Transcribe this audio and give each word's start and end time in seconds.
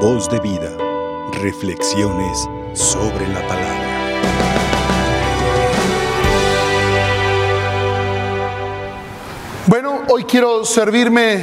Voz 0.00 0.28
de 0.28 0.38
vida. 0.40 0.76
Reflexiones 1.40 2.46
sobre 2.74 3.26
la 3.28 3.40
palabra. 3.48 3.80
Bueno, 9.66 10.02
hoy 10.10 10.24
quiero 10.24 10.66
servirme 10.66 11.42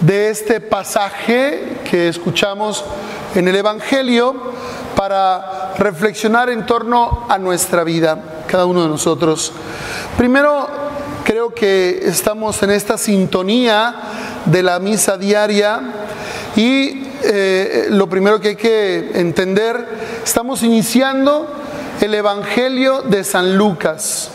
de 0.00 0.30
este 0.30 0.60
pasaje 0.60 1.80
que 1.88 2.08
escuchamos 2.08 2.82
en 3.34 3.48
el 3.48 3.56
Evangelio 3.56 4.36
para 4.96 5.74
reflexionar 5.76 6.48
en 6.48 6.64
torno 6.64 7.26
a 7.28 7.36
nuestra 7.36 7.84
vida, 7.84 8.42
cada 8.46 8.64
uno 8.64 8.84
de 8.84 8.88
nosotros. 8.88 9.52
Primero, 10.16 10.66
creo 11.24 11.52
que 11.54 12.00
estamos 12.04 12.62
en 12.62 12.70
esta 12.70 12.96
sintonía 12.96 13.94
de 14.46 14.62
la 14.62 14.78
misa 14.78 15.18
diaria 15.18 15.80
y 16.56 17.11
eh, 17.24 17.86
lo 17.90 18.08
primero 18.08 18.40
que 18.40 18.48
hay 18.48 18.56
que 18.56 19.12
entender, 19.14 19.86
estamos 20.24 20.62
iniciando 20.62 21.48
el 22.00 22.14
Evangelio 22.14 23.02
de 23.02 23.24
San 23.24 23.56
Lucas. 23.56 24.30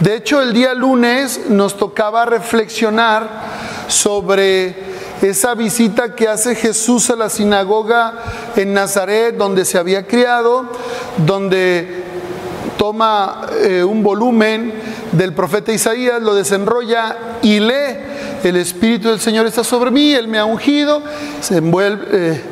De 0.00 0.16
hecho, 0.16 0.40
el 0.40 0.52
día 0.52 0.74
lunes 0.74 1.42
nos 1.48 1.76
tocaba 1.76 2.24
reflexionar 2.24 3.28
sobre 3.88 4.74
esa 5.22 5.54
visita 5.54 6.14
que 6.14 6.28
hace 6.28 6.54
Jesús 6.54 7.10
a 7.10 7.16
la 7.16 7.28
sinagoga 7.28 8.14
en 8.56 8.74
Nazaret, 8.74 9.36
donde 9.36 9.64
se 9.64 9.78
había 9.78 10.06
criado, 10.06 10.66
donde 11.24 12.04
toma 12.76 13.42
eh, 13.60 13.84
un 13.84 14.02
volumen 14.02 14.74
del 15.12 15.32
profeta 15.32 15.72
Isaías, 15.72 16.20
lo 16.20 16.34
desenrolla 16.34 17.16
y 17.42 17.60
lee, 17.60 17.96
el 18.48 18.56
Espíritu 18.56 19.08
del 19.08 19.20
Señor 19.20 19.46
está 19.46 19.64
sobre 19.64 19.90
mí, 19.90 20.12
Él 20.12 20.28
me 20.28 20.38
ha 20.38 20.44
ungido, 20.44 21.02
se 21.40 21.58
envuelve, 21.58 22.06
eh, 22.10 22.42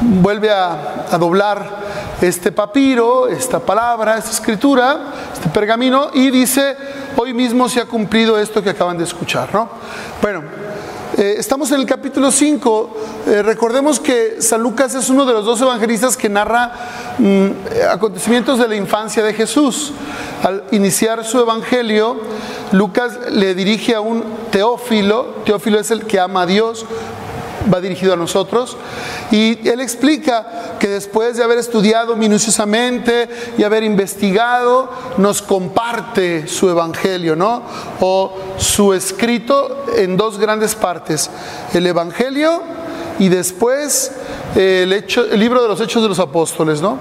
vuelve 0.00 0.50
a, 0.50 1.06
a 1.10 1.18
doblar 1.18 1.82
este 2.20 2.52
papiro, 2.52 3.28
esta 3.28 3.58
palabra, 3.60 4.16
esta 4.16 4.30
escritura, 4.30 5.12
este 5.32 5.48
pergamino, 5.48 6.10
y 6.14 6.30
dice, 6.30 6.76
hoy 7.16 7.34
mismo 7.34 7.68
se 7.68 7.80
ha 7.80 7.84
cumplido 7.84 8.38
esto 8.38 8.62
que 8.62 8.70
acaban 8.70 8.98
de 8.98 9.04
escuchar, 9.04 9.52
¿no? 9.52 9.68
Bueno, 10.20 10.42
eh, 11.18 11.34
estamos 11.36 11.70
en 11.72 11.80
el 11.80 11.86
capítulo 11.86 12.30
5. 12.30 12.96
Eh, 13.26 13.42
recordemos 13.42 14.00
que 14.00 14.40
San 14.40 14.62
Lucas 14.62 14.94
es 14.94 15.10
uno 15.10 15.26
de 15.26 15.34
los 15.34 15.44
dos 15.44 15.60
evangelistas 15.60 16.16
que 16.16 16.30
narra 16.30 16.72
mm, 17.18 17.48
acontecimientos 17.90 18.58
de 18.58 18.68
la 18.68 18.76
infancia 18.76 19.22
de 19.22 19.34
Jesús. 19.34 19.92
Al 20.42 20.64
iniciar 20.70 21.24
su 21.24 21.38
evangelio, 21.38 22.18
Lucas 22.72 23.18
le 23.30 23.54
dirige 23.54 23.94
a 23.94 24.00
un 24.00 24.24
Teófilo. 24.50 25.34
Teófilo 25.44 25.78
es 25.78 25.90
el 25.90 26.06
que 26.06 26.18
ama 26.18 26.42
a 26.42 26.46
Dios, 26.46 26.86
va 27.72 27.80
dirigido 27.80 28.12
a 28.12 28.16
nosotros. 28.16 28.76
Y 29.30 29.68
él 29.68 29.80
explica 29.80 30.76
que 30.78 30.88
después 30.88 31.36
de 31.36 31.44
haber 31.44 31.58
estudiado 31.58 32.16
minuciosamente 32.16 33.28
y 33.58 33.62
haber 33.64 33.82
investigado, 33.82 34.90
nos 35.18 35.42
comparte 35.42 36.46
su 36.48 36.68
evangelio, 36.68 37.36
¿no? 37.36 37.62
O 38.00 38.32
su 38.58 38.92
escrito 38.92 39.84
en 39.96 40.16
dos 40.16 40.38
grandes 40.38 40.74
partes, 40.74 41.30
el 41.74 41.86
evangelio 41.86 42.62
y 43.18 43.28
después 43.28 44.12
el, 44.54 44.92
hecho, 44.92 45.24
el 45.30 45.40
libro 45.40 45.62
de 45.62 45.68
los 45.68 45.80
hechos 45.80 46.02
de 46.02 46.08
los 46.08 46.18
apóstoles, 46.18 46.80
¿no? 46.80 46.98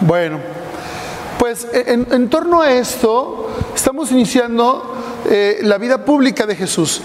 Bueno, 0.00 0.38
pues 1.38 1.66
en, 1.72 2.06
en 2.10 2.28
torno 2.28 2.60
a 2.60 2.72
esto 2.72 3.48
estamos 3.74 4.12
iniciando 4.12 4.96
eh, 5.28 5.58
la 5.62 5.78
vida 5.78 6.04
pública 6.04 6.46
de 6.46 6.56
Jesús. 6.56 7.02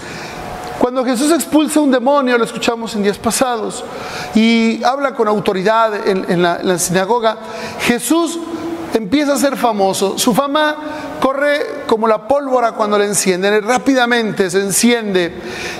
Cuando 0.78 1.04
Jesús 1.04 1.32
expulsa 1.32 1.80
un 1.80 1.90
demonio, 1.90 2.36
lo 2.36 2.44
escuchamos 2.44 2.94
en 2.94 3.02
días 3.02 3.18
pasados, 3.18 3.82
y 4.34 4.84
habla 4.84 5.14
con 5.14 5.26
autoridad 5.26 6.06
en, 6.06 6.42
la, 6.42 6.78
sinagoga, 6.78 7.38
Jesús 7.80 8.38
empieza 8.92 9.34
a 9.34 9.38
ser 9.38 9.56
famoso. 9.56 10.18
Su 10.18 10.34
fama 10.34 10.76
corre 11.20 11.84
como 11.86 12.06
la 12.06 12.28
pólvora 12.28 12.72
cuando 12.72 12.98
la 12.98 13.06
encienden, 13.06 13.62
rápidamente 13.62 14.50
se 14.50 14.60
enciende. 14.60 15.34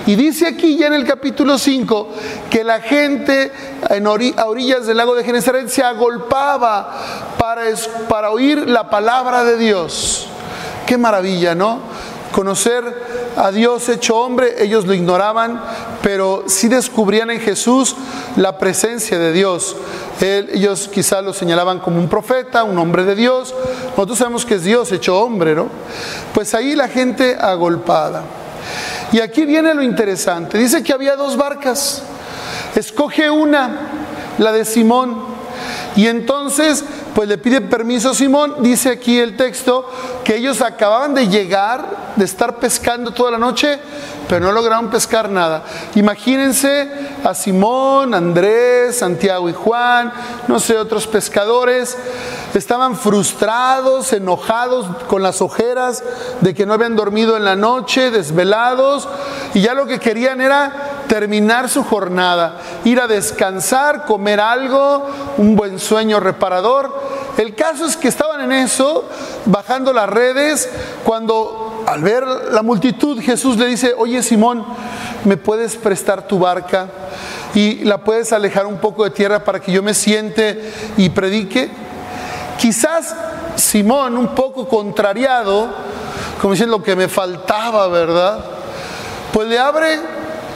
Y 0.06 0.14
dice 0.16 0.46
aquí 0.46 0.76
ya 0.78 0.86
en 0.86 0.94
el 0.94 1.06
capítulo 1.06 1.58
5 1.58 2.08
que 2.48 2.64
la 2.64 2.80
gente 2.80 3.52
en 3.90 4.06
a 4.06 4.46
orillas 4.46 4.86
del 4.86 4.96
lago 4.96 5.14
de 5.14 5.24
Genesaret 5.24 5.68
se 5.68 5.82
agolpaba 5.82 6.90
para, 7.38 7.64
para 8.08 8.30
oír 8.30 8.66
la 8.66 8.88
palabra 8.88 9.44
de 9.44 9.58
Dios. 9.58 10.26
Qué 10.86 10.96
maravilla, 10.96 11.54
¿no? 11.54 11.95
Conocer 12.32 12.84
a 13.36 13.50
Dios 13.50 13.88
hecho 13.88 14.16
hombre, 14.16 14.62
ellos 14.62 14.86
lo 14.86 14.94
ignoraban, 14.94 15.62
pero 16.02 16.44
sí 16.46 16.68
descubrían 16.68 17.30
en 17.30 17.40
Jesús 17.40 17.96
la 18.36 18.58
presencia 18.58 19.18
de 19.18 19.32
Dios. 19.32 19.76
Ellos 20.20 20.88
quizás 20.92 21.22
lo 21.22 21.32
señalaban 21.32 21.80
como 21.80 21.98
un 21.98 22.08
profeta, 22.08 22.64
un 22.64 22.78
hombre 22.78 23.04
de 23.04 23.14
Dios. 23.14 23.54
Nosotros 23.90 24.18
sabemos 24.18 24.46
que 24.46 24.54
es 24.54 24.64
Dios 24.64 24.90
hecho 24.92 25.20
hombre, 25.20 25.54
¿no? 25.54 25.68
Pues 26.32 26.54
ahí 26.54 26.74
la 26.74 26.88
gente 26.88 27.36
agolpada. 27.38 28.22
Y 29.12 29.20
aquí 29.20 29.44
viene 29.44 29.74
lo 29.74 29.82
interesante. 29.82 30.58
Dice 30.58 30.82
que 30.82 30.92
había 30.92 31.16
dos 31.16 31.36
barcas. 31.36 32.02
Escoge 32.74 33.30
una, 33.30 33.90
la 34.38 34.52
de 34.52 34.64
Simón. 34.64 35.35
Y 35.96 36.06
entonces 36.06 36.84
pues 37.14 37.28
le 37.28 37.38
pide 37.38 37.62
permiso 37.62 38.10
a 38.10 38.14
Simón, 38.14 38.56
dice 38.60 38.90
aquí 38.90 39.18
el 39.18 39.36
texto, 39.36 39.90
que 40.22 40.36
ellos 40.36 40.60
acababan 40.60 41.14
de 41.14 41.28
llegar, 41.28 42.12
de 42.16 42.24
estar 42.24 42.56
pescando 42.56 43.12
toda 43.12 43.30
la 43.30 43.38
noche, 43.38 43.78
pero 44.28 44.44
no 44.44 44.52
lograron 44.52 44.90
pescar 44.90 45.30
nada. 45.30 45.64
Imagínense 45.94 46.88
a 47.24 47.32
Simón, 47.32 48.12
Andrés, 48.12 48.98
Santiago 48.98 49.48
y 49.48 49.54
Juan, 49.54 50.12
no 50.48 50.60
sé, 50.60 50.76
otros 50.76 51.06
pescadores, 51.06 51.96
estaban 52.54 52.96
frustrados, 52.96 54.12
enojados 54.12 54.86
con 55.06 55.22
las 55.22 55.40
ojeras 55.40 56.02
de 56.42 56.54
que 56.54 56.66
no 56.66 56.74
habían 56.74 56.96
dormido 56.96 57.36
en 57.36 57.44
la 57.44 57.56
noche, 57.56 58.10
desvelados, 58.10 59.08
y 59.54 59.62
ya 59.62 59.72
lo 59.72 59.86
que 59.86 59.98
querían 59.98 60.40
era 60.40 60.95
terminar 61.08 61.68
su 61.68 61.84
jornada, 61.84 62.58
ir 62.84 63.00
a 63.00 63.06
descansar, 63.06 64.04
comer 64.04 64.40
algo, 64.40 65.06
un 65.38 65.56
buen 65.56 65.78
sueño 65.78 66.20
reparador. 66.20 66.92
El 67.36 67.54
caso 67.54 67.86
es 67.86 67.96
que 67.96 68.08
estaban 68.08 68.40
en 68.40 68.52
eso, 68.52 69.04
bajando 69.44 69.92
las 69.92 70.08
redes, 70.08 70.68
cuando 71.04 71.84
al 71.86 72.02
ver 72.02 72.26
la 72.26 72.62
multitud 72.62 73.20
Jesús 73.20 73.56
le 73.56 73.66
dice, 73.66 73.94
oye 73.96 74.22
Simón, 74.22 74.64
¿me 75.24 75.36
puedes 75.36 75.76
prestar 75.76 76.26
tu 76.26 76.38
barca 76.38 76.88
y 77.54 77.84
la 77.84 77.98
puedes 77.98 78.32
alejar 78.32 78.66
un 78.66 78.78
poco 78.78 79.04
de 79.04 79.10
tierra 79.10 79.44
para 79.44 79.60
que 79.60 79.72
yo 79.72 79.82
me 79.82 79.94
siente 79.94 80.72
y 80.96 81.10
predique? 81.10 81.70
Quizás 82.58 83.14
Simón, 83.56 84.16
un 84.16 84.34
poco 84.34 84.68
contrariado, 84.68 85.68
como 86.40 86.52
diciendo 86.52 86.78
lo 86.78 86.82
que 86.82 86.96
me 86.96 87.08
faltaba, 87.08 87.88
¿verdad? 87.88 88.38
Pues 89.32 89.48
le 89.48 89.58
abre 89.58 90.00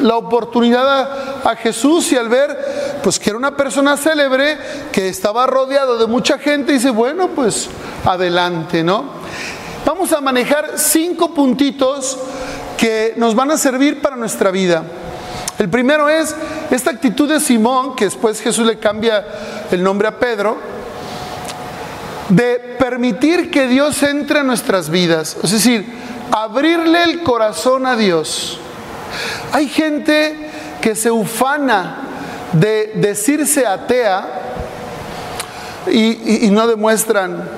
la 0.00 0.16
oportunidad 0.16 1.44
a, 1.44 1.56
Jesús 1.56 2.12
y 2.12 2.16
al 2.16 2.28
ver 2.28 3.00
pues 3.03 3.19
que 3.19 3.31
era 3.31 3.38
una 3.38 3.56
persona 3.56 3.97
célebre 3.97 4.56
que 4.93 5.09
estaba 5.09 5.47
rodeado 5.47 5.99
de 5.99 6.06
mucha 6.06 6.38
gente 6.38 6.72
dice 6.72 6.91
bueno 6.91 7.28
pues 7.28 7.69
adelante 8.05 8.83
no 8.83 9.05
vamos 9.84 10.12
a 10.12 10.21
manejar 10.21 10.72
cinco 10.77 11.34
puntitos 11.34 12.19
que 12.77 13.15
nos 13.16 13.34
van 13.34 13.50
a 13.50 13.59
servir 13.59 14.00
para 14.00 14.16
nuestra 14.16 14.50
vida. 14.50 14.83
El 15.59 15.69
primero 15.69 16.09
es 16.09 16.34
esta 16.71 16.91
actitud 16.91 17.28
de 17.28 17.38
Simón 17.38 17.94
que 17.94 18.06
después 18.06 18.41
Jesús 18.41 18.65
le 18.65 18.78
cambia 18.78 19.27
el 19.71 19.82
nombre 19.82 20.09
a 20.09 20.19
Pedro 20.19 20.56
de 22.31 22.77
permitir 22.78 23.50
que 23.50 23.67
Dios 23.67 24.03
entre 24.03 24.38
a 24.38 24.43
nuestras 24.43 24.88
vidas. 24.88 25.37
Es 25.43 25.50
decir 25.50 25.84
abrirle 26.32 27.03
el 27.03 27.22
corazón 27.22 27.84
a 27.84 27.97
Dios 27.97 28.59
hay 29.53 29.69
gente 29.69 30.37
que 30.81 30.94
se 30.94 31.10
ufana 31.10 31.97
de 32.52 32.93
decirse 32.96 33.67
atea 33.67 34.26
y, 35.90 36.49
no 36.50 36.67
demuestran 36.67 37.49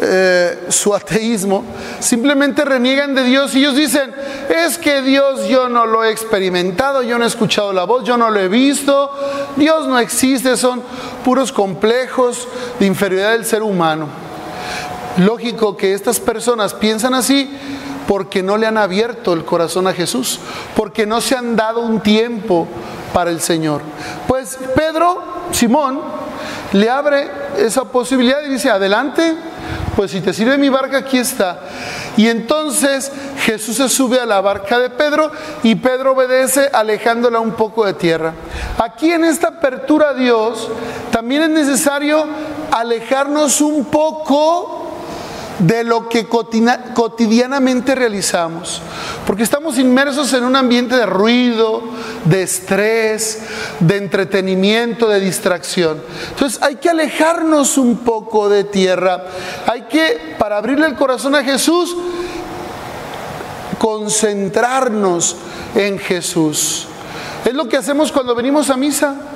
eh, 0.00 0.64
su 0.68 0.94
ateísmo, 0.94 1.64
simplemente 2.00 2.64
reniegan 2.64 3.14
de 3.14 3.24
Dios 3.24 3.54
y 3.54 3.60
ellos 3.60 3.76
dicen, 3.76 4.12
es 4.48 4.76
que 4.76 5.02
Dios 5.02 5.48
yo 5.48 5.68
no 5.68 5.86
lo 5.86 6.04
he 6.04 6.10
experimentado, 6.10 7.02
yo 7.02 7.18
no 7.18 7.24
he 7.24 7.28
escuchado 7.28 7.72
la 7.72 7.84
voz, 7.84 8.04
yo 8.04 8.16
no 8.16 8.30
lo 8.30 8.40
he 8.40 8.48
visto, 8.48 9.10
Dios 9.56 9.86
no 9.86 9.98
existe, 9.98 10.56
son 10.56 10.82
puros 11.24 11.52
complejos 11.52 12.48
de 12.78 12.86
inferioridad 12.86 13.32
del 13.32 13.44
ser 13.44 13.62
humano. 13.62 14.08
Lógico 15.18 15.76
que 15.76 15.94
estas 15.94 16.18
personas 16.18 16.74
piensan 16.74 17.14
así 17.14 17.48
porque 18.06 18.42
no 18.42 18.56
le 18.56 18.66
han 18.66 18.76
abierto 18.76 19.32
el 19.32 19.44
corazón 19.44 19.86
a 19.86 19.92
Jesús, 19.92 20.40
porque 20.76 21.06
no 21.06 21.20
se 21.20 21.36
han 21.36 21.56
dado 21.56 21.80
un 21.80 22.00
tiempo 22.00 22.66
para 23.12 23.30
el 23.30 23.40
Señor. 23.40 23.82
Pues 24.26 24.58
Pedro, 24.74 25.22
Simón, 25.52 26.00
le 26.72 26.90
abre 26.90 27.30
esa 27.56 27.84
posibilidad 27.84 28.42
y 28.42 28.50
dice, 28.50 28.70
adelante, 28.70 29.36
pues 29.94 30.10
si 30.10 30.20
te 30.20 30.32
sirve 30.32 30.58
mi 30.58 30.68
barca, 30.68 30.98
aquí 30.98 31.18
está. 31.18 31.60
Y 32.16 32.28
entonces 32.28 33.12
Jesús 33.38 33.76
se 33.76 33.88
sube 33.88 34.20
a 34.20 34.26
la 34.26 34.40
barca 34.40 34.78
de 34.78 34.90
Pedro 34.90 35.30
y 35.62 35.76
Pedro 35.76 36.12
obedece 36.12 36.68
alejándola 36.72 37.40
un 37.40 37.52
poco 37.52 37.86
de 37.86 37.94
tierra. 37.94 38.34
Aquí 38.78 39.12
en 39.12 39.24
esta 39.24 39.48
apertura 39.48 40.10
a 40.10 40.14
Dios 40.14 40.68
también 41.10 41.42
es 41.42 41.50
necesario 41.50 42.26
alejarnos 42.72 43.60
un 43.60 43.84
poco 43.84 44.83
de 45.58 45.84
lo 45.84 46.08
que 46.08 46.26
cotidianamente 46.26 47.94
realizamos, 47.94 48.82
porque 49.26 49.44
estamos 49.44 49.78
inmersos 49.78 50.32
en 50.32 50.44
un 50.44 50.56
ambiente 50.56 50.96
de 50.96 51.06
ruido, 51.06 51.82
de 52.24 52.42
estrés, 52.42 53.42
de 53.80 53.96
entretenimiento, 53.96 55.08
de 55.08 55.20
distracción. 55.20 56.02
Entonces 56.30 56.60
hay 56.62 56.76
que 56.76 56.90
alejarnos 56.90 57.78
un 57.78 57.98
poco 57.98 58.48
de 58.48 58.64
tierra, 58.64 59.24
hay 59.66 59.82
que, 59.82 60.34
para 60.38 60.56
abrirle 60.56 60.86
el 60.86 60.96
corazón 60.96 61.34
a 61.34 61.44
Jesús, 61.44 61.96
concentrarnos 63.78 65.36
en 65.74 65.98
Jesús. 65.98 66.88
Es 67.44 67.52
lo 67.52 67.68
que 67.68 67.76
hacemos 67.76 68.10
cuando 68.10 68.34
venimos 68.34 68.70
a 68.70 68.76
misa. 68.76 69.33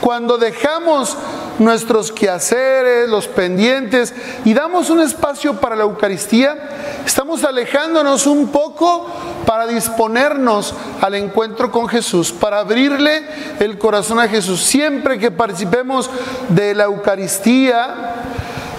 Cuando 0.00 0.38
dejamos 0.38 1.16
nuestros 1.58 2.12
quehaceres, 2.12 3.08
los 3.08 3.28
pendientes 3.28 4.14
y 4.44 4.54
damos 4.54 4.90
un 4.90 5.00
espacio 5.00 5.54
para 5.60 5.76
la 5.76 5.84
Eucaristía, 5.84 6.56
estamos 7.04 7.44
alejándonos 7.44 8.26
un 8.26 8.48
poco 8.48 9.06
para 9.46 9.66
disponernos 9.66 10.74
al 11.00 11.14
encuentro 11.14 11.70
con 11.70 11.88
Jesús, 11.88 12.32
para 12.32 12.60
abrirle 12.60 13.24
el 13.60 13.78
corazón 13.78 14.20
a 14.20 14.28
Jesús. 14.28 14.62
Siempre 14.62 15.18
que 15.18 15.30
participemos 15.30 16.10
de 16.48 16.74
la 16.74 16.84
Eucaristía, 16.84 18.14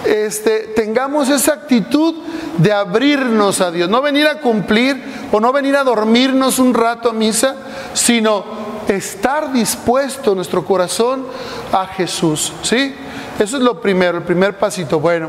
este, 0.04 0.70
tengamos 0.74 1.28
esa 1.28 1.54
actitud 1.54 2.14
de 2.58 2.72
abrirnos 2.72 3.60
a 3.60 3.70
Dios, 3.70 3.88
no 3.88 4.00
venir 4.00 4.26
a 4.26 4.40
cumplir 4.40 5.02
o 5.30 5.40
no 5.40 5.52
venir 5.52 5.76
a 5.76 5.84
dormirnos 5.84 6.58
un 6.58 6.74
rato 6.74 7.10
a 7.10 7.12
misa, 7.12 7.56
sino 7.94 8.67
estar 8.88 9.52
dispuesto 9.52 10.34
nuestro 10.34 10.64
corazón 10.64 11.26
a 11.72 11.86
Jesús, 11.86 12.52
¿sí? 12.62 12.94
Eso 13.38 13.56
es 13.56 13.62
lo 13.62 13.80
primero, 13.80 14.18
el 14.18 14.24
primer 14.24 14.58
pasito. 14.58 14.98
Bueno, 14.98 15.28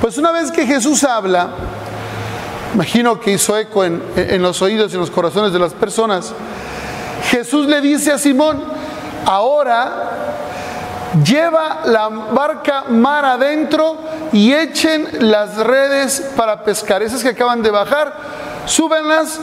pues 0.00 0.18
una 0.18 0.30
vez 0.32 0.52
que 0.52 0.66
Jesús 0.66 1.02
habla, 1.04 1.50
imagino 2.74 3.18
que 3.18 3.32
hizo 3.32 3.56
eco 3.56 3.84
en, 3.84 4.02
en 4.16 4.42
los 4.42 4.60
oídos 4.62 4.92
y 4.92 4.94
en 4.94 5.00
los 5.00 5.10
corazones 5.10 5.52
de 5.52 5.58
las 5.58 5.72
personas, 5.72 6.32
Jesús 7.30 7.66
le 7.66 7.80
dice 7.80 8.12
a 8.12 8.18
Simón, 8.18 8.62
ahora 9.24 10.10
lleva 11.24 11.80
la 11.84 12.08
barca 12.08 12.84
mar 12.88 13.24
adentro 13.24 13.98
y 14.32 14.52
echen 14.52 15.08
las 15.30 15.56
redes 15.56 16.32
para 16.36 16.64
pescar. 16.64 17.02
Esas 17.02 17.22
que 17.22 17.30
acaban 17.30 17.62
de 17.62 17.70
bajar, 17.70 18.14
súbenlas, 18.66 19.40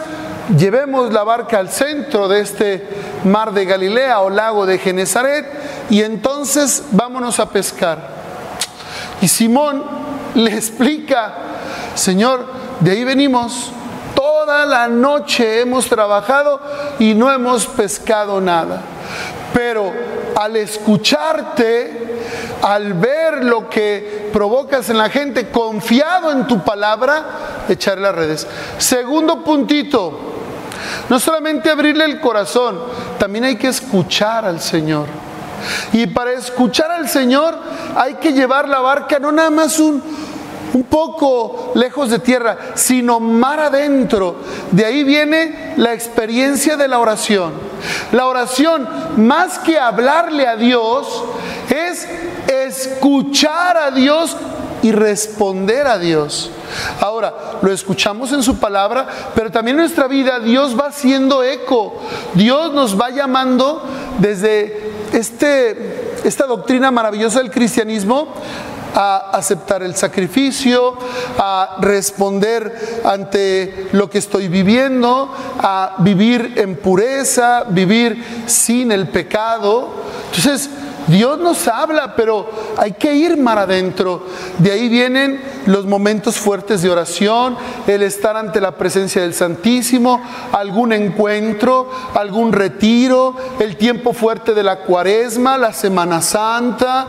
llevemos 0.57 1.11
la 1.13 1.23
barca 1.23 1.59
al 1.59 1.69
centro 1.69 2.27
de 2.27 2.41
este 2.41 2.87
mar 3.23 3.53
de 3.53 3.65
Galilea 3.65 4.21
o 4.21 4.29
lago 4.29 4.65
de 4.65 4.77
Genezaret 4.77 5.45
y 5.89 6.01
entonces 6.01 6.83
vámonos 6.91 7.39
a 7.39 7.49
pescar. 7.49 7.99
Y 9.21 9.27
Simón 9.27 9.83
le 10.35 10.53
explica, 10.53 11.33
Señor, 11.95 12.45
de 12.79 12.91
ahí 12.91 13.03
venimos, 13.03 13.71
toda 14.15 14.65
la 14.65 14.87
noche 14.87 15.61
hemos 15.61 15.87
trabajado 15.87 16.59
y 16.99 17.13
no 17.13 17.31
hemos 17.31 17.65
pescado 17.67 18.39
nada. 18.41 18.81
Pero 19.53 19.91
al 20.35 20.55
escucharte, 20.55 22.09
al 22.61 22.93
ver 22.93 23.43
lo 23.43 23.69
que 23.69 24.29
provocas 24.31 24.89
en 24.89 24.97
la 24.97 25.09
gente, 25.09 25.49
confiado 25.49 26.31
en 26.31 26.47
tu 26.47 26.63
palabra, 26.63 27.25
echar 27.73 27.97
las 27.97 28.15
redes. 28.15 28.47
Segundo 28.77 29.43
puntito, 29.43 30.17
no 31.09 31.19
solamente 31.19 31.69
abrirle 31.69 32.05
el 32.05 32.19
corazón, 32.19 32.79
también 33.17 33.45
hay 33.45 33.55
que 33.55 33.67
escuchar 33.67 34.45
al 34.45 34.59
Señor. 34.61 35.07
Y 35.93 36.07
para 36.07 36.31
escuchar 36.33 36.91
al 36.91 37.09
Señor 37.09 37.57
hay 37.95 38.15
que 38.15 38.31
llevar 38.31 38.69
la 38.69 38.79
barca 38.79 39.19
no 39.19 39.31
nada 39.31 39.49
más 39.49 39.79
un, 39.79 40.01
un 40.73 40.83
poco 40.83 41.71
lejos 41.75 42.09
de 42.09 42.19
tierra, 42.19 42.57
sino 42.75 43.19
mar 43.19 43.59
adentro. 43.59 44.37
De 44.71 44.85
ahí 44.85 45.03
viene 45.03 45.73
la 45.77 45.93
experiencia 45.93 46.77
de 46.77 46.87
la 46.87 46.99
oración. 46.99 47.53
La 48.11 48.27
oración, 48.27 48.87
más 49.17 49.59
que 49.59 49.79
hablarle 49.79 50.47
a 50.47 50.55
Dios, 50.55 51.23
es 51.69 52.07
escuchar 52.47 53.77
a 53.77 53.91
Dios 53.91 54.35
y 54.81 54.91
responder 54.91 55.87
a 55.87 55.97
Dios. 55.97 56.51
Ahora, 56.99 57.33
lo 57.61 57.71
escuchamos 57.71 58.31
en 58.31 58.43
su 58.43 58.57
palabra, 58.57 59.07
pero 59.35 59.51
también 59.51 59.77
en 59.77 59.83
nuestra 59.83 60.07
vida 60.07 60.39
Dios 60.39 60.77
va 60.79 60.87
haciendo 60.87 61.43
eco. 61.43 61.99
Dios 62.33 62.73
nos 62.73 62.99
va 62.99 63.09
llamando 63.09 63.83
desde 64.19 64.91
este, 65.13 66.19
esta 66.23 66.45
doctrina 66.45 66.91
maravillosa 66.91 67.39
del 67.39 67.51
cristianismo 67.51 68.33
a 68.95 69.31
aceptar 69.33 69.83
el 69.83 69.95
sacrificio, 69.95 70.97
a 71.37 71.77
responder 71.79 73.01
ante 73.03 73.89
lo 73.91 74.09
que 74.09 74.17
estoy 74.17 74.47
viviendo, 74.47 75.33
a 75.59 75.95
vivir 75.99 76.53
en 76.57 76.75
pureza, 76.75 77.65
vivir 77.69 78.43
sin 78.47 78.91
el 78.91 79.07
pecado. 79.09 79.89
Entonces, 80.27 80.69
Dios 81.09 81.39
nos 81.39 81.67
habla, 81.67 82.15
pero 82.15 82.47
hay 82.77 82.91
que 82.91 83.13
ir 83.13 83.35
mar 83.35 83.57
adentro. 83.57 84.27
De 84.59 84.71
ahí 84.71 84.87
vienen 84.89 85.41
los 85.65 85.85
momentos 85.85 86.37
fuertes 86.37 86.83
de 86.83 86.89
oración, 86.89 87.57
el 87.87 88.03
estar 88.03 88.37
ante 88.37 88.61
la 88.61 88.75
presencia 88.75 89.23
del 89.23 89.33
Santísimo, 89.33 90.21
algún 90.51 90.93
encuentro, 90.93 91.89
algún 92.13 92.53
retiro, 92.53 93.35
el 93.59 93.75
tiempo 93.75 94.13
fuerte 94.13 94.53
de 94.53 94.63
la 94.63 94.81
cuaresma, 94.81 95.57
la 95.57 95.73
Semana 95.73 96.21
Santa. 96.21 97.07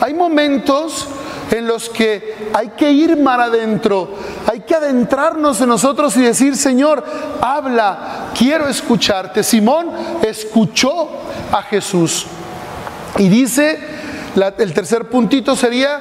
Hay 0.00 0.14
momentos 0.14 1.08
en 1.50 1.66
los 1.66 1.90
que 1.90 2.50
hay 2.54 2.68
que 2.70 2.90
ir 2.90 3.18
mar 3.18 3.40
adentro, 3.40 4.14
hay 4.50 4.60
que 4.60 4.74
adentrarnos 4.74 5.60
en 5.60 5.68
nosotros 5.68 6.16
y 6.16 6.22
decir, 6.22 6.56
Señor, 6.56 7.04
habla, 7.42 8.30
quiero 8.36 8.66
escucharte. 8.66 9.42
Simón 9.42 9.90
escuchó 10.22 11.08
a 11.52 11.62
Jesús. 11.62 12.26
Y 13.18 13.28
dice, 13.28 13.78
el 14.58 14.74
tercer 14.74 15.08
puntito 15.08 15.56
sería 15.56 16.00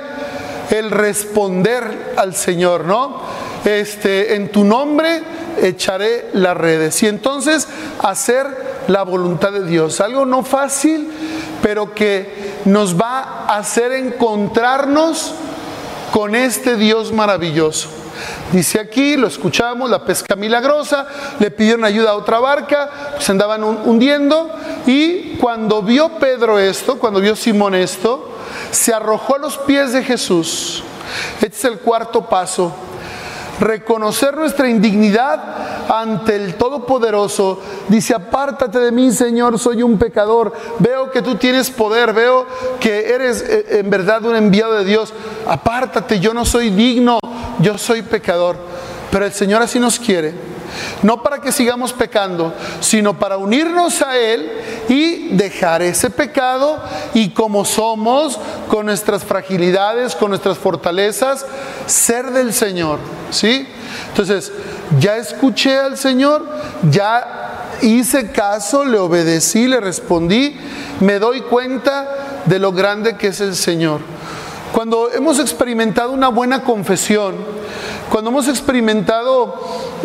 el 0.70 0.90
responder 0.90 2.14
al 2.16 2.34
Señor, 2.34 2.86
¿no? 2.86 3.22
Este, 3.66 4.36
en 4.36 4.52
tu 4.52 4.64
nombre 4.64 5.22
echaré 5.62 6.30
las 6.34 6.56
redes. 6.56 7.02
Y 7.04 7.08
entonces 7.08 7.68
hacer 8.02 8.48
la 8.88 9.04
voluntad 9.04 9.52
de 9.52 9.66
Dios. 9.66 10.02
Algo 10.02 10.26
no 10.26 10.44
fácil, 10.44 11.10
pero 11.62 11.94
que 11.94 12.54
nos 12.66 13.00
va 13.00 13.22
a 13.22 13.58
hacer 13.58 13.92
encontrarnos 13.92 15.34
con 16.12 16.36
este 16.36 16.76
Dios 16.76 17.12
maravilloso. 17.12 17.90
Dice 18.52 18.80
aquí, 18.80 19.16
lo 19.16 19.28
escuchamos, 19.28 19.90
la 19.90 20.04
pesca 20.04 20.36
milagrosa, 20.36 21.08
le 21.40 21.52
pidieron 21.52 21.86
ayuda 21.86 22.12
a 22.12 22.16
otra 22.16 22.40
barca, 22.40 22.90
se 23.20 23.32
andaban 23.32 23.64
hundiendo 23.64 24.52
y 24.86 25.38
cuando 25.38 25.82
vio 25.82 26.20
Pedro 26.20 26.60
esto, 26.60 27.00
cuando 27.00 27.22
vio 27.22 27.36
Simón 27.36 27.76
esto, 27.76 28.30
se 28.72 28.94
arrojó 28.94 29.36
a 29.36 29.40
los 29.40 29.58
pies 29.58 29.94
de 29.94 30.04
Jesús. 30.04 30.84
Este 31.42 31.48
es 31.56 31.66
el 31.66 31.80
cuarto 31.80 32.28
paso 32.28 32.74
reconocer 33.62 34.36
nuestra 34.36 34.68
indignidad 34.68 35.40
ante 35.88 36.36
el 36.36 36.56
Todopoderoso. 36.56 37.62
Dice, 37.88 38.14
apártate 38.14 38.80
de 38.80 38.92
mí, 38.92 39.12
Señor, 39.12 39.58
soy 39.60 39.84
un 39.84 39.98
pecador. 39.98 40.52
Veo 40.80 41.12
que 41.12 41.22
tú 41.22 41.36
tienes 41.36 41.70
poder, 41.70 42.12
veo 42.12 42.46
que 42.80 43.14
eres 43.14 43.42
eh, 43.42 43.80
en 43.80 43.90
verdad 43.90 44.26
un 44.26 44.36
enviado 44.36 44.74
de 44.74 44.84
Dios. 44.84 45.14
Apártate, 45.48 46.20
yo 46.20 46.34
no 46.34 46.44
soy 46.44 46.72
digno, 46.72 47.20
yo 47.62 47.78
soy 47.78 48.02
pecador. 48.02 48.58
Pero 49.12 49.26
el 49.26 49.34
Señor 49.34 49.62
así 49.62 49.80
nos 49.80 50.00
quiere 50.00 50.34
no 51.04 51.24
para 51.24 51.40
que 51.40 51.52
sigamos 51.52 51.94
pecando, 51.94 52.54
sino 52.80 53.18
para 53.18 53.38
unirnos 53.38 54.02
a 54.02 54.18
Él 54.18 54.52
y 54.88 55.30
dejar 55.36 55.82
ese 55.82 56.10
pecado 56.10 56.82
y 57.14 57.30
como 57.30 57.66
somos, 57.66 58.40
con 58.68 58.86
nuestras 58.86 59.24
fragilidades, 59.24 60.16
con 60.16 60.30
nuestras 60.30 60.58
fortalezas, 60.58 61.46
ser 61.86 62.32
del 62.32 62.54
Señor. 62.54 63.00
¿Sí? 63.32 63.68
Entonces, 64.10 64.52
ya 65.00 65.18
escuché 65.18 65.78
al 65.78 65.98
Señor, 65.98 66.46
ya 66.90 67.78
hice 67.82 68.32
caso, 68.32 68.86
le 68.86 69.00
obedecí, 69.00 69.68
le 69.68 69.80
respondí, 69.80 70.56
me 71.00 71.20
doy 71.20 71.42
cuenta 71.42 72.44
de 72.46 72.60
lo 72.60 72.72
grande 72.72 73.18
que 73.18 73.28
es 73.28 73.42
el 73.42 73.56
Señor. 73.56 74.02
Cuando 74.74 75.12
hemos 75.12 75.40
experimentado 75.40 76.12
una 76.12 76.30
buena 76.30 76.64
confesión, 76.64 77.36
cuando 78.10 78.30
hemos 78.30 78.48
experimentado 78.48 79.56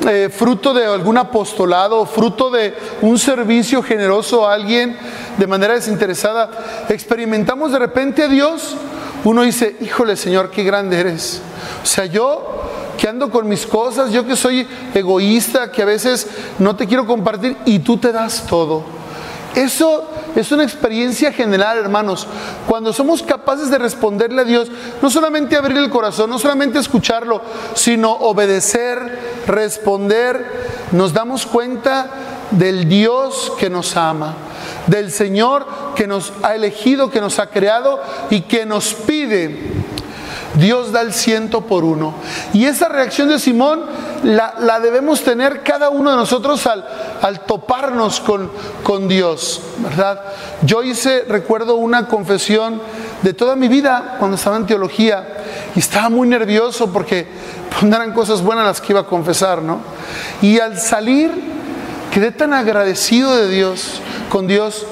eh, 0.08 0.28
fruto 0.28 0.74
de 0.74 0.84
algún 0.84 1.18
apostolado, 1.18 2.04
fruto 2.04 2.50
de 2.50 2.74
un 3.00 3.18
servicio 3.18 3.82
generoso 3.82 4.46
a 4.46 4.54
alguien 4.54 4.96
de 5.38 5.46
manera 5.46 5.74
desinteresada, 5.74 6.86
experimentamos 6.88 7.72
de 7.72 7.78
repente 7.78 8.24
a 8.24 8.28
Dios, 8.28 8.76
uno 9.24 9.42
dice, 9.42 9.76
híjole 9.80 10.16
Señor, 10.16 10.50
qué 10.50 10.64
grande 10.64 10.98
eres. 10.98 11.42
O 11.82 11.86
sea, 11.86 12.06
yo 12.06 12.62
que 12.98 13.08
ando 13.08 13.30
con 13.30 13.48
mis 13.48 13.66
cosas, 13.66 14.10
yo 14.10 14.26
que 14.26 14.36
soy 14.36 14.66
egoísta, 14.94 15.70
que 15.70 15.82
a 15.82 15.86
veces 15.86 16.26
no 16.58 16.74
te 16.74 16.86
quiero 16.86 17.06
compartir 17.06 17.56
y 17.66 17.78
tú 17.80 17.98
te 17.98 18.10
das 18.10 18.46
todo. 18.48 18.95
Eso 19.56 20.06
es 20.36 20.52
una 20.52 20.64
experiencia 20.64 21.32
general, 21.32 21.78
hermanos. 21.78 22.26
Cuando 22.68 22.92
somos 22.92 23.22
capaces 23.22 23.70
de 23.70 23.78
responderle 23.78 24.42
a 24.42 24.44
Dios, 24.44 24.70
no 25.00 25.10
solamente 25.10 25.56
abrir 25.56 25.78
el 25.78 25.88
corazón, 25.88 26.28
no 26.28 26.38
solamente 26.38 26.78
escucharlo, 26.78 27.40
sino 27.72 28.12
obedecer, 28.12 29.18
responder, 29.46 30.46
nos 30.92 31.14
damos 31.14 31.46
cuenta 31.46 32.10
del 32.50 32.86
Dios 32.86 33.50
que 33.58 33.70
nos 33.70 33.96
ama, 33.96 34.34
del 34.88 35.10
Señor 35.10 35.66
que 35.94 36.06
nos 36.06 36.34
ha 36.42 36.54
elegido, 36.54 37.10
que 37.10 37.22
nos 37.22 37.38
ha 37.38 37.48
creado 37.48 38.02
y 38.28 38.42
que 38.42 38.66
nos 38.66 38.92
pide 38.92 39.85
Dios 40.56 40.92
da 40.92 41.02
el 41.02 41.12
ciento 41.12 41.62
por 41.62 41.84
uno. 41.84 42.14
Y 42.52 42.64
esa 42.64 42.88
reacción 42.88 43.28
de 43.28 43.38
Simón 43.38 43.84
la, 44.22 44.80
debemos 44.80 45.22
tener 45.22 45.62
cada 45.62 45.90
uno 45.90 46.10
de 46.10 46.16
nosotros 46.16 46.66
al, 46.66 46.84
al 47.22 47.40
toparnos 47.40 48.20
con, 48.20 48.50
con, 48.82 49.08
Dios, 49.08 49.60
¿verdad? 49.78 50.20
Yo 50.62 50.82
hice, 50.82 51.24
recuerdo, 51.28 51.76
una 51.76 52.08
confesión 52.08 52.80
de 53.22 53.32
toda 53.34 53.56
mi 53.56 53.68
vida 53.68 54.16
cuando 54.18 54.36
estaba 54.36 54.56
en 54.56 54.66
teología 54.66 55.26
y 55.74 55.78
estaba 55.78 56.08
muy 56.08 56.28
nervioso 56.28 56.92
porque 56.92 57.26
no 57.82 57.94
eran 57.94 58.12
cosas 58.12 58.42
buenas 58.42 58.64
las 58.64 58.80
que 58.80 58.92
iba 58.92 59.00
a 59.00 59.06
confesar, 59.06 59.62
¿no? 59.62 59.80
Y 60.40 60.58
al 60.58 60.78
salir 60.78 61.30
quedé 62.12 62.30
tan 62.30 62.54
agradecido 62.54 63.36
de 63.36 63.48
Dios, 63.48 64.00
con 64.30 64.46
Dios, 64.46 64.86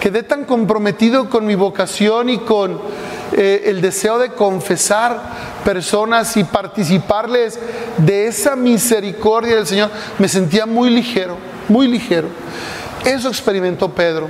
quedé 0.00 0.22
tan 0.22 0.44
comprometido 0.44 1.28
con 1.28 1.46
mi 1.46 1.54
vocación 1.54 2.30
y 2.30 2.38
con 2.38 2.80
eh, 3.32 3.62
el 3.66 3.80
deseo 3.80 4.18
de 4.18 4.30
confesar 4.30 5.20
personas 5.64 6.36
y 6.36 6.44
participarles 6.44 7.58
de 7.98 8.26
esa 8.26 8.54
misericordia 8.54 9.56
del 9.56 9.66
Señor, 9.66 9.90
me 10.18 10.28
sentía 10.28 10.66
muy 10.66 10.90
ligero, 10.90 11.36
muy 11.68 11.88
ligero. 11.88 12.28
Eso 13.04 13.28
experimentó 13.28 13.90
Pedro. 13.90 14.28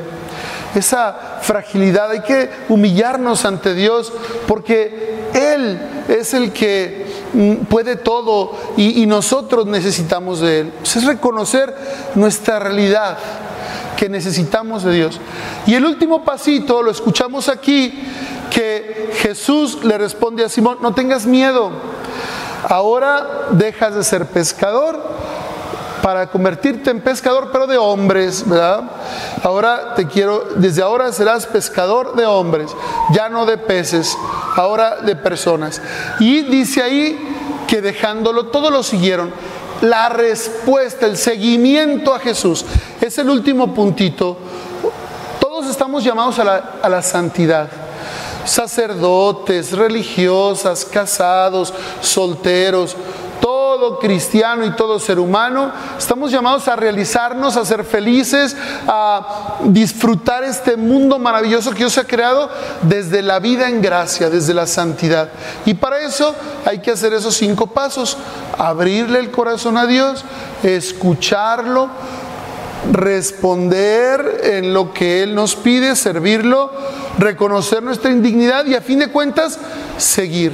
Esa 0.75 1.39
fragilidad, 1.41 2.11
hay 2.11 2.23
que 2.23 2.51
humillarnos 2.69 3.45
ante 3.45 3.75
Dios 3.75 4.13
porque 4.49 5.29
Él 5.33 5.81
es 6.09 6.35
el 6.35 6.53
que 6.53 7.07
mm, 7.33 7.67
puede 7.67 7.97
todo 7.97 8.53
y, 8.77 9.07
nosotros 9.07 9.67
necesitamos 9.67 10.41
de 10.41 10.61
Él. 10.61 10.73
Es 10.83 11.05
reconocer 11.05 11.75
nuestra 12.17 12.59
realidad 12.59 13.19
que 13.97 14.09
necesitamos 14.09 14.83
de 14.83 14.93
Dios. 14.93 15.21
Y 15.67 15.75
el 15.75 15.85
último 15.85 16.25
pasito, 16.25 16.83
lo 16.83 16.91
escuchamos 16.91 17.49
aquí, 17.49 18.03
que 18.55 19.11
Jesús 19.17 19.83
le 19.83 19.99
responde 19.99 20.45
a 20.45 20.49
Simón, 20.49 20.79
no 20.81 20.95
tengas 20.95 21.27
miedo, 21.27 21.73
ahora 22.69 23.49
dejas 23.51 23.97
de 23.97 24.05
ser 24.05 24.27
pescador 24.27 25.03
para 26.01 26.29
convertirte 26.29 26.91
en 26.91 27.01
pescador, 27.01 27.49
pero 27.51 27.67
de 27.67 27.79
hombres, 27.79 28.49
¿verdad? 28.49 28.85
Ahora 29.43 29.95
te 29.97 30.07
quiero, 30.07 30.45
desde 30.55 30.83
ahora 30.83 31.11
serás 31.13 31.47
pescador 31.47 32.15
de 32.15 32.27
hombres, 32.27 32.71
ya 33.13 33.29
no 33.29 33.45
de 33.45 33.59
peces, 33.59 34.17
ahora 34.55 35.01
de 35.01 35.17
personas. 35.17 35.83
Y 36.21 36.43
dice 36.43 36.83
ahí 36.83 37.19
que 37.67 37.83
dejándolo, 37.83 38.47
todos 38.47 38.71
lo 38.71 38.83
siguieron. 38.85 39.33
La 39.81 40.11
respuesta, 40.11 41.07
el 41.07 41.17
seguimiento 41.17 42.15
a 42.15 42.21
Jesús, 42.21 42.65
es 43.01 43.19
el 43.19 43.29
último 43.31 43.75
puntito. 43.75 44.37
Todos 45.41 45.67
estamos 45.67 46.05
llamados 46.05 46.39
a 46.39 46.45
la, 46.45 46.65
a 46.83 46.89
la 46.89 47.03
santidad 47.03 47.84
sacerdotes, 48.45 49.73
religiosas, 49.73 50.85
casados, 50.85 51.73
solteros, 52.01 52.97
todo 53.41 53.99
cristiano 53.99 54.65
y 54.65 54.71
todo 54.71 54.99
ser 54.99 55.19
humano, 55.19 55.71
estamos 55.99 56.31
llamados 56.31 56.67
a 56.69 56.77
realizarnos, 56.77 57.57
a 57.57 57.65
ser 57.65 57.85
felices, 57.85 58.57
a 58.87 59.59
disfrutar 59.65 60.45
este 60.45 60.77
mundo 60.77 61.19
maravilloso 61.19 61.71
que 61.73 61.79
Dios 61.79 61.99
ha 61.99 62.07
creado 62.07 62.49
desde 62.83 63.21
la 63.21 63.41
vida 63.41 63.69
en 63.69 63.83
gracia, 63.83 64.31
desde 64.31 64.55
la 64.55 64.67
santidad. 64.67 65.29
Y 65.67 65.75
para 65.75 66.01
eso 66.01 66.35
hay 66.65 66.79
que 66.79 66.93
hacer 66.93 67.13
esos 67.13 67.35
cinco 67.35 67.67
pasos, 67.67 68.17
abrirle 68.57 69.19
el 69.19 69.31
corazón 69.31 69.77
a 69.77 69.87
Dios, 69.87 70.25
escucharlo, 70.63 71.91
responder 72.93 74.41
en 74.45 74.73
lo 74.73 74.93
que 74.93 75.23
Él 75.23 75.35
nos 75.35 75.57
pide, 75.57 75.97
servirlo, 75.97 76.71
reconocer 77.19 77.83
nuestra 77.83 78.11
indignidad 78.11 78.67
y 78.67 78.75
a 78.75 78.81
fin 78.81 78.99
de 78.99 79.09
cuentas 79.09 79.59
seguir. 79.97 80.53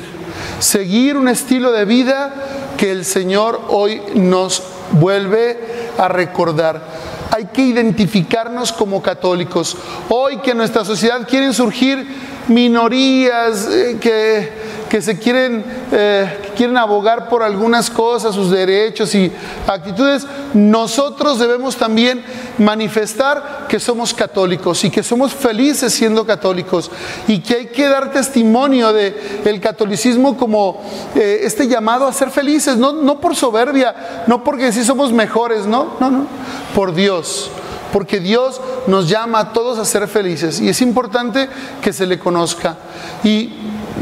Seguir 0.59 1.17
un 1.17 1.29
estilo 1.29 1.73
de 1.73 1.85
vida 1.85 2.35
que 2.77 2.91
el 2.91 3.05
Señor 3.05 3.61
hoy 3.69 4.01
nos 4.15 4.63
vuelve 4.93 5.59
a 5.99 6.09
recordar. 6.09 6.83
Hay 7.31 7.47
que 7.47 7.63
identificarnos 7.63 8.73
como 8.73 9.03
católicos. 9.03 9.77
Hoy 10.09 10.39
que 10.39 10.51
en 10.51 10.59
nuestra 10.59 10.85
sociedad 10.85 11.27
quieren 11.29 11.55
surgir 11.55 12.07
minorías 12.49 13.69
eh, 13.69 13.99
que 14.01 14.71
que 14.91 15.01
se 15.01 15.17
quieren, 15.19 15.65
eh, 15.93 16.53
quieren 16.57 16.77
abogar 16.77 17.29
por 17.29 17.45
algunas 17.45 17.89
cosas, 17.89 18.35
sus 18.35 18.51
derechos 18.51 19.15
y 19.15 19.31
actitudes, 19.67 20.27
nosotros 20.53 21.39
debemos 21.39 21.77
también 21.77 22.25
manifestar 22.59 23.67
que 23.69 23.79
somos 23.79 24.13
católicos 24.13 24.83
y 24.83 24.91
que 24.91 25.05
somos 25.05 25.33
felices 25.33 25.95
siendo 25.95 26.27
católicos 26.27 26.91
y 27.29 27.39
que 27.39 27.55
hay 27.55 27.67
que 27.67 27.87
dar 27.87 28.11
testimonio 28.11 28.93
de 28.93 29.41
el 29.45 29.61
catolicismo 29.61 30.37
como 30.37 30.83
eh, 31.15 31.43
este 31.45 31.69
llamado 31.69 32.09
a 32.09 32.13
ser 32.13 32.31
felices, 32.31 32.77
no, 32.77 32.93
no 32.93 33.21
por 33.21 33.37
soberbia, 33.37 34.25
no 34.27 34.43
porque 34.43 34.73
sí 34.73 34.85
somos 34.85 35.13
mejores, 35.13 35.67
no, 35.67 35.95
no, 36.01 36.11
no, 36.11 36.27
por 36.75 36.93
Dios 36.93 37.49
porque 37.93 38.21
Dios 38.21 38.61
nos 38.87 39.09
llama 39.09 39.41
a 39.41 39.53
todos 39.53 39.79
a 39.79 39.85
ser 39.85 40.09
felices 40.09 40.61
y 40.61 40.69
es 40.69 40.81
importante 40.81 41.49
que 41.83 41.93
se 41.93 42.07
le 42.07 42.19
conozca. 42.19 42.77
Y 43.25 43.53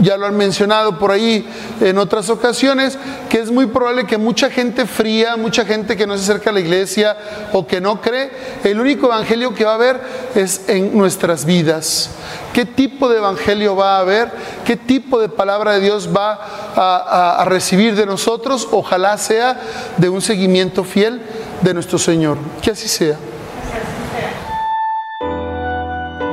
ya 0.01 0.17
lo 0.17 0.27
han 0.27 0.37
mencionado 0.37 0.99
por 0.99 1.11
ahí 1.11 1.49
en 1.81 1.99
otras 1.99 2.31
ocasiones, 2.31 2.99
que 3.29 3.41
es 3.41 3.51
muy 3.51 3.67
probable 3.67 4.07
que 4.07 4.17
mucha 4.17 4.51
gente 4.51 4.87
fría, 4.87 5.37
mucha 5.37 5.65
gente 5.65 5.97
que 5.97 6.07
no 6.07 6.17
se 6.17 6.25
acerca 6.25 6.51
a 6.51 6.53
la 6.53 6.61
iglesia 6.61 7.17
o 7.53 7.67
que 7.67 7.81
no 7.81 8.01
cree, 8.01 8.31
el 8.65 8.81
único 8.81 9.07
evangelio 9.07 9.55
que 9.55 9.65
va 9.65 9.73
a 9.73 9.75
haber 9.75 10.01
es 10.35 10.69
en 10.69 10.97
nuestras 10.97 11.45
vidas. 11.45 12.11
¿Qué 12.53 12.65
tipo 12.65 13.09
de 13.09 13.19
evangelio 13.19 13.77
va 13.77 13.97
a 13.97 14.01
haber? 14.01 14.31
¿Qué 14.65 14.77
tipo 14.77 15.21
de 15.21 15.29
palabra 15.29 15.73
de 15.73 15.81
Dios 15.81 16.09
va 16.15 16.39
a, 16.77 17.43
a 17.43 17.45
recibir 17.45 17.95
de 17.95 18.07
nosotros? 18.07 18.69
Ojalá 18.71 19.17
sea 19.19 19.61
de 19.97 20.09
un 20.09 20.23
seguimiento 20.23 20.85
fiel 20.85 21.21
de 21.63 21.75
nuestro 21.75 21.99
Señor. 21.99 22.39
Que 22.63 22.71
así 22.71 22.89
sea. 22.89 23.17